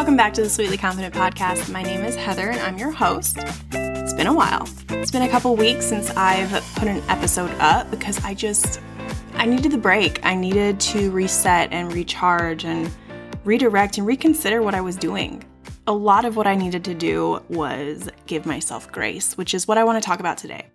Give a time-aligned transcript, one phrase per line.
[0.00, 1.70] Welcome back to the Sweetly Confident Podcast.
[1.70, 3.36] My name is Heather and I'm your host.
[3.72, 4.66] It's been a while.
[4.88, 8.80] It's been a couple weeks since I've put an episode up because I just
[9.34, 10.24] I needed the break.
[10.24, 12.90] I needed to reset and recharge and
[13.44, 15.44] redirect and reconsider what I was doing.
[15.86, 19.76] A lot of what I needed to do was give myself grace, which is what
[19.76, 20.68] I want to talk about today.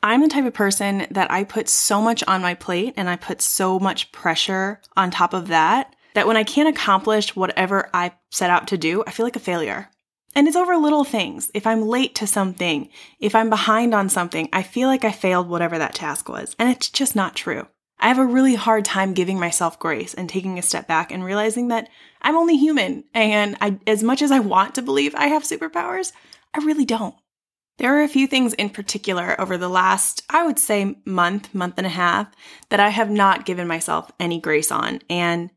[0.00, 3.16] I'm the type of person that I put so much on my plate and I
[3.16, 8.12] put so much pressure on top of that that when I can't accomplish whatever I
[8.30, 9.90] set out to do, I feel like a failure.
[10.34, 11.50] And it's over little things.
[11.54, 15.48] If I'm late to something, if I'm behind on something, I feel like I failed
[15.48, 16.54] whatever that task was.
[16.58, 17.66] And it's just not true.
[17.98, 21.24] I have a really hard time giving myself grace and taking a step back and
[21.24, 21.88] realizing that
[22.22, 23.04] I'm only human.
[23.12, 26.12] And I, as much as I want to believe I have superpowers,
[26.54, 27.14] I really don't.
[27.78, 31.74] There are a few things in particular over the last, I would say, month, month
[31.78, 32.28] and a half
[32.68, 35.00] that I have not given myself any grace on.
[35.08, 35.50] And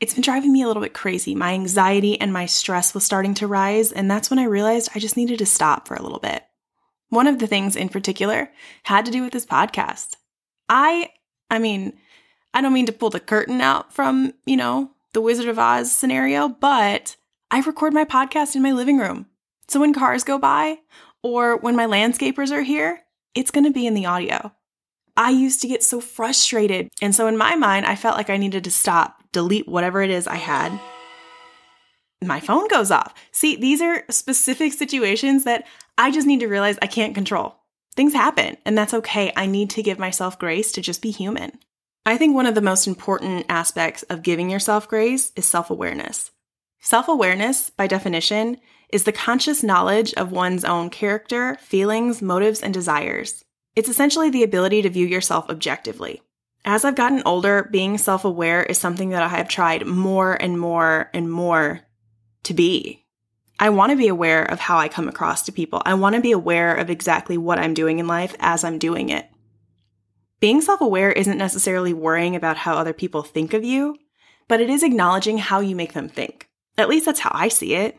[0.00, 1.34] it's been driving me a little bit crazy.
[1.34, 4.98] My anxiety and my stress was starting to rise, and that's when I realized I
[4.98, 6.42] just needed to stop for a little bit.
[7.10, 8.50] One of the things in particular
[8.84, 10.16] had to do with this podcast.
[10.68, 11.10] I,
[11.50, 11.92] I mean,
[12.54, 15.92] I don't mean to pull the curtain out from, you know, the Wizard of Oz
[15.94, 17.16] scenario, but
[17.50, 19.26] I record my podcast in my living room.
[19.68, 20.78] So when cars go by
[21.22, 23.02] or when my landscapers are here,
[23.34, 24.52] it's going to be in the audio.
[25.16, 26.88] I used to get so frustrated.
[27.02, 30.10] And so in my mind, I felt like I needed to stop delete whatever it
[30.10, 30.78] is I had.
[32.22, 33.14] My phone goes off.
[33.32, 37.56] See, these are specific situations that I just need to realize I can't control.
[37.96, 39.32] Things happen, and that's okay.
[39.36, 41.58] I need to give myself grace to just be human.
[42.06, 46.30] I think one of the most important aspects of giving yourself grace is self awareness.
[46.80, 48.58] Self awareness, by definition,
[48.90, 53.44] is the conscious knowledge of one's own character, feelings, motives, and desires.
[53.76, 56.22] It's essentially the ability to view yourself objectively.
[56.64, 60.58] As I've gotten older, being self aware is something that I have tried more and
[60.58, 61.80] more and more
[62.44, 63.06] to be.
[63.58, 65.82] I want to be aware of how I come across to people.
[65.84, 69.10] I want to be aware of exactly what I'm doing in life as I'm doing
[69.10, 69.28] it.
[70.40, 73.96] Being self aware isn't necessarily worrying about how other people think of you,
[74.48, 76.48] but it is acknowledging how you make them think.
[76.78, 77.98] At least that's how I see it.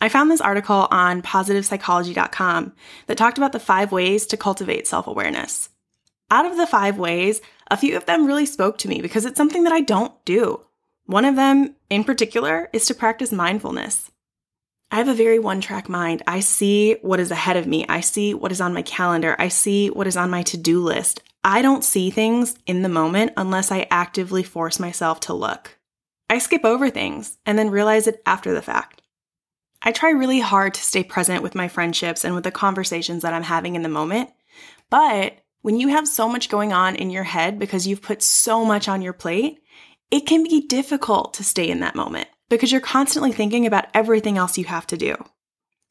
[0.00, 2.74] I found this article on positivepsychology.com
[3.06, 5.70] that talked about the five ways to cultivate self awareness.
[6.30, 9.36] Out of the five ways, a few of them really spoke to me because it's
[9.36, 10.64] something that I don't do.
[11.06, 14.10] One of them, in particular, is to practice mindfulness.
[14.90, 16.22] I have a very one track mind.
[16.26, 17.84] I see what is ahead of me.
[17.88, 19.34] I see what is on my calendar.
[19.38, 21.22] I see what is on my to do list.
[21.42, 25.78] I don't see things in the moment unless I actively force myself to look.
[26.28, 29.02] I skip over things and then realize it after the fact.
[29.82, 33.34] I try really hard to stay present with my friendships and with the conversations that
[33.34, 34.30] I'm having in the moment,
[34.90, 35.34] but
[35.66, 38.86] when you have so much going on in your head because you've put so much
[38.86, 39.58] on your plate,
[40.12, 44.38] it can be difficult to stay in that moment because you're constantly thinking about everything
[44.38, 45.16] else you have to do.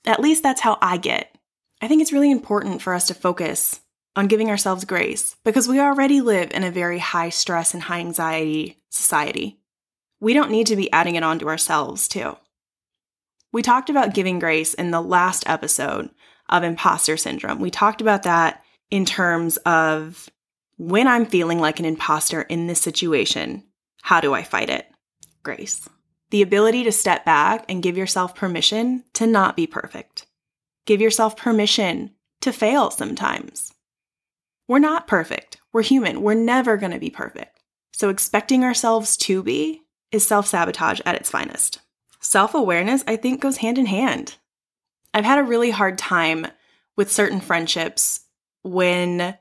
[0.06, 1.38] At least that's how I get.
[1.82, 3.82] I think it's really important for us to focus
[4.16, 8.00] on giving ourselves grace because we already live in a very high stress and high
[8.00, 9.60] anxiety society.
[10.22, 12.38] We don't need to be adding it on to ourselves, too.
[13.52, 16.12] We talked about giving grace in the last episode
[16.48, 17.60] of imposter syndrome.
[17.60, 20.30] We talked about that in terms of
[20.78, 23.64] when I'm feeling like an imposter in this situation,
[24.02, 24.88] how do I fight it?
[25.44, 25.88] Grace.
[26.32, 30.26] The ability to step back and give yourself permission to not be perfect.
[30.86, 33.74] Give yourself permission to fail sometimes.
[34.68, 35.58] We're not perfect.
[35.72, 36.22] We're human.
[36.22, 37.62] We're never going to be perfect.
[37.94, 41.80] So expecting ourselves to be is self sabotage at its finest.
[42.20, 44.36] Self awareness, I think, goes hand in hand.
[45.14, 46.48] I've had a really hard time
[46.96, 48.25] with certain friendships
[48.66, 49.38] when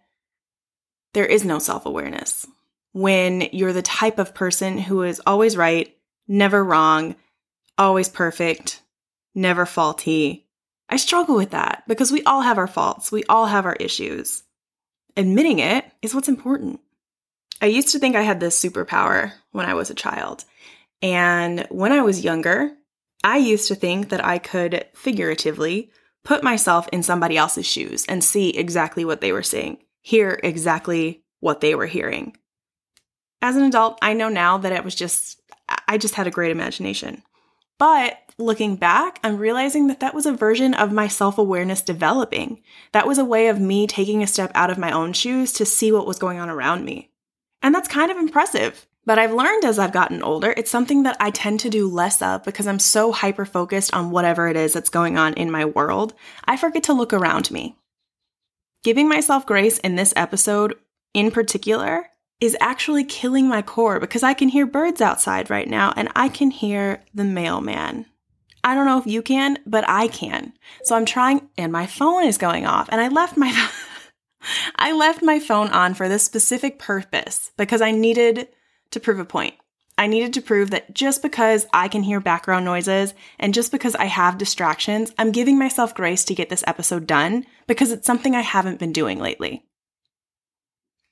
[1.14, 2.46] there is no self awareness,
[2.92, 5.96] when you're the type of person who is always right,
[6.28, 7.16] never wrong,
[7.78, 8.82] always perfect,
[9.34, 10.46] never faulty.
[10.90, 14.42] I struggle with that because we all have our faults, we all have our issues.
[15.16, 16.80] Admitting it is what's important.
[17.62, 20.44] I used to think I had this superpower when I was a child.
[21.00, 22.72] And when I was younger,
[23.22, 25.90] I used to think that I could figuratively
[26.24, 31.22] put myself in somebody else's shoes and see exactly what they were seeing, hear exactly
[31.40, 32.36] what they were hearing.
[33.42, 35.40] As an adult, I know now that it was just,
[35.86, 37.22] I just had a great imagination.
[37.78, 42.62] But looking back, I'm realizing that that was a version of my self awareness developing.
[42.92, 45.66] That was a way of me taking a step out of my own shoes to
[45.66, 47.10] see what was going on around me.
[47.62, 48.86] And that's kind of impressive.
[49.06, 52.22] But I've learned as I've gotten older, it's something that I tend to do less
[52.22, 55.64] of because I'm so hyper focused on whatever it is that's going on in my
[55.64, 56.14] world,
[56.44, 57.76] I forget to look around me.
[58.82, 60.74] Giving myself grace in this episode,
[61.12, 62.10] in particular,
[62.40, 66.28] is actually killing my core because I can hear birds outside right now and I
[66.28, 68.06] can hear the mailman.
[68.62, 70.54] I don't know if you can, but I can.
[70.84, 73.70] So I'm trying and my phone is going off and I left my
[74.76, 78.48] I left my phone on for this specific purpose because I needed
[78.90, 79.54] to prove a point.
[79.96, 83.94] I needed to prove that just because I can hear background noises and just because
[83.94, 88.34] I have distractions, I'm giving myself grace to get this episode done because it's something
[88.34, 89.64] I haven't been doing lately.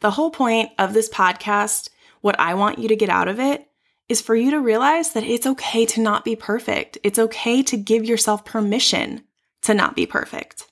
[0.00, 1.90] The whole point of this podcast,
[2.22, 3.68] what I want you to get out of it,
[4.08, 6.98] is for you to realize that it's okay to not be perfect.
[7.04, 9.22] It's okay to give yourself permission
[9.62, 10.66] to not be perfect.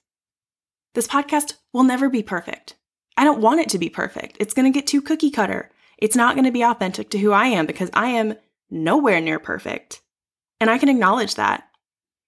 [0.95, 2.75] This podcast will never be perfect.
[3.17, 4.37] I don't want it to be perfect.
[4.41, 5.70] It's going to get too cookie cutter.
[6.01, 8.35] It's not going to be authentic to who I am because I am
[8.71, 10.01] nowhere near perfect.
[10.61, 11.65] And I can acknowledge that.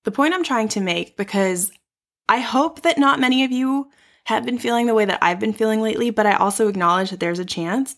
[0.04, 1.70] The point I'm trying to make, because
[2.28, 3.90] I hope that not many of you
[4.24, 7.20] have been feeling the way that I've been feeling lately, but I also acknowledge that
[7.20, 7.96] there's a chance.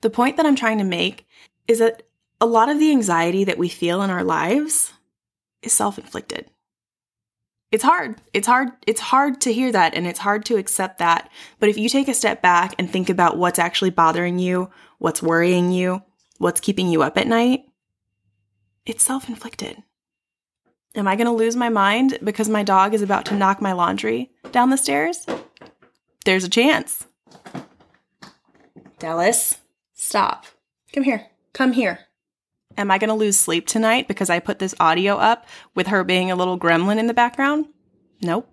[0.00, 1.26] The point that I'm trying to make
[1.68, 2.02] is that
[2.40, 4.92] a lot of the anxiety that we feel in our lives
[5.62, 6.50] is self inflicted.
[7.74, 8.14] It's hard.
[8.32, 8.68] It's hard.
[8.86, 11.28] It's hard to hear that and it's hard to accept that.
[11.58, 15.20] But if you take a step back and think about what's actually bothering you, what's
[15.20, 16.00] worrying you,
[16.38, 17.64] what's keeping you up at night,
[18.86, 19.82] it's self inflicted.
[20.94, 23.72] Am I going to lose my mind because my dog is about to knock my
[23.72, 25.26] laundry down the stairs?
[26.24, 27.08] There's a chance.
[29.00, 29.58] Dallas,
[29.94, 30.46] stop.
[30.92, 31.26] Come here.
[31.52, 32.06] Come here.
[32.76, 36.02] Am I going to lose sleep tonight because I put this audio up with her
[36.02, 37.66] being a little gremlin in the background?
[38.20, 38.48] Nope.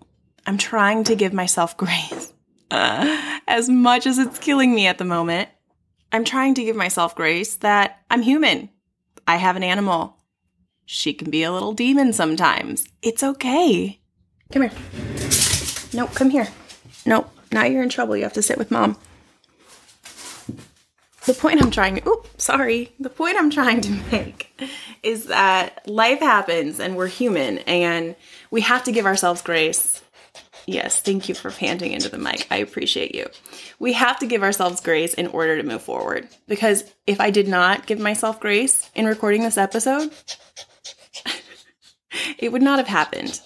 [0.46, 2.34] I'm trying to give myself grace.
[2.70, 5.50] Uh, as much as it's killing me at the moment,
[6.12, 8.70] I'm trying to give myself grace that I'm human.
[9.28, 10.18] I have an animal.
[10.86, 12.88] She can be a little demon sometimes.
[13.02, 14.02] It's okay.
[14.52, 14.72] Come here.
[15.94, 16.48] Nope, come here.
[17.06, 18.16] Nope, now you're in trouble.
[18.16, 18.98] You have to sit with mom
[21.26, 22.92] the point I'm trying oop, sorry.
[23.00, 24.50] The point I'm trying to make
[25.04, 28.16] is that life happens and we're human and
[28.50, 30.02] we have to give ourselves grace.
[30.68, 32.48] Yes, thank you for panting into the mic.
[32.52, 33.28] I appreciate you.
[33.80, 37.48] We have to give ourselves grace in order to move forward because if I did
[37.48, 40.12] not give myself grace in recording this episode,
[42.38, 43.42] it would not have happened.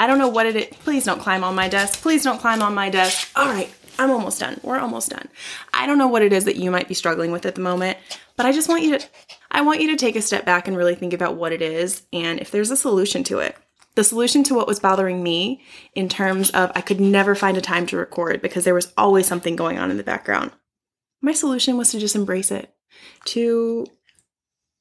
[0.00, 0.66] I don't know what it is.
[0.78, 2.00] Please don't climb on my desk.
[2.00, 3.30] Please don't climb on my desk.
[3.36, 4.60] All right, I'm almost done.
[4.62, 5.28] We're almost done.
[5.74, 7.98] I don't know what it is that you might be struggling with at the moment,
[8.36, 9.06] but I just want you to
[9.50, 12.02] I want you to take a step back and really think about what it is
[12.12, 13.56] and if there's a solution to it.
[13.96, 15.62] The solution to what was bothering me
[15.94, 19.26] in terms of I could never find a time to record because there was always
[19.26, 20.52] something going on in the background.
[21.20, 22.72] My solution was to just embrace it.
[23.26, 23.86] To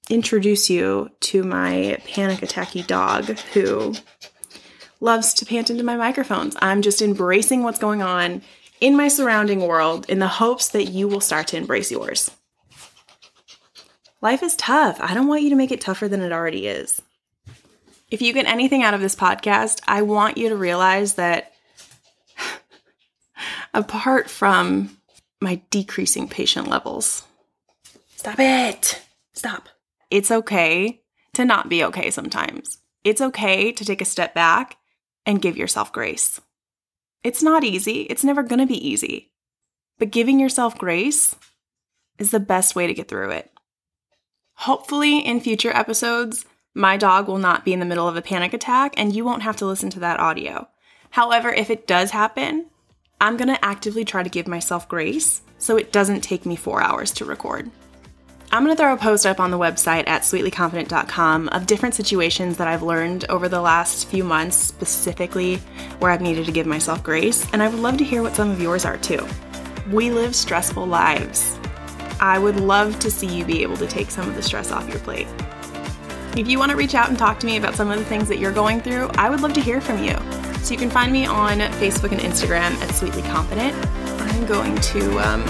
[0.10, 3.96] introduce you to my panic attacky dog who
[5.00, 6.56] loves to pant into my microphones.
[6.62, 8.42] I'm just embracing what's going on
[8.80, 12.32] in my surrounding world in the hopes that you will start to embrace yours.
[14.22, 14.98] Life is tough.
[15.00, 17.02] I don't want you to make it tougher than it already is.
[18.10, 21.52] If you get anything out of this podcast, I want you to realize that
[23.74, 24.98] apart from
[25.40, 27.24] my decreasing patient levels,
[28.16, 29.02] stop it.
[29.34, 29.70] Stop.
[30.10, 31.02] It's okay
[31.34, 32.80] to not be okay sometimes.
[33.04, 34.78] It's okay to take a step back
[35.26, 36.42] and give yourself grace.
[37.24, 39.32] It's not easy, it's never going to be easy.
[39.98, 41.36] But giving yourself grace
[42.20, 43.52] is the best way to get through it.
[44.54, 48.54] Hopefully, in future episodes, my dog will not be in the middle of a panic
[48.54, 50.68] attack and you won't have to listen to that audio.
[51.12, 52.68] However, if it does happen,
[53.20, 56.82] I'm going to actively try to give myself grace so it doesn't take me four
[56.82, 57.72] hours to record.
[58.50, 62.56] I'm going to throw a post up on the website at sweetlyconfident.com of different situations
[62.58, 65.58] that I've learned over the last few months, specifically
[66.00, 68.50] where I've needed to give myself grace, and I would love to hear what some
[68.50, 69.28] of yours are too.
[69.92, 71.60] We live stressful lives.
[72.22, 74.88] I would love to see you be able to take some of the stress off
[74.88, 75.28] your plate.
[76.38, 78.30] If you want to reach out and talk to me about some of the things
[78.30, 80.16] that you're going through, I would love to hear from you.
[80.62, 83.76] So you can find me on Facebook and Instagram at Sweetly Confident.
[84.38, 85.44] I'm going to um,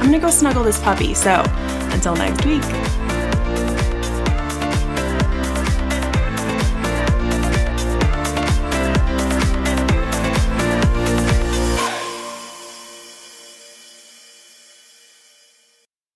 [0.00, 1.12] I'm gonna go snuggle this puppy.
[1.12, 1.42] So
[1.92, 3.03] until next week.